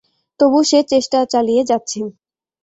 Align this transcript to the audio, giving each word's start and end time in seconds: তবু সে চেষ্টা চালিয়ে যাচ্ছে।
তবু 0.39 0.59
সে 0.63 0.79
চেষ্টা 0.91 1.19
চালিয়ে 1.33 1.63
যাচ্ছে। 1.69 1.99